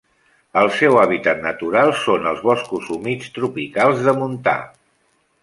El 0.61 0.69
seu 0.77 0.95
hàbitat 1.01 1.43
natural 1.43 1.93
són 2.05 2.25
els 2.31 2.41
boscos 2.47 2.89
humits 2.97 3.31
tropicals 3.37 4.03
de 4.09 4.17
montà. 4.25 4.57